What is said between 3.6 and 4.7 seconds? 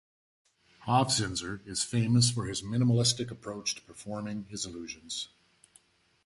to performing his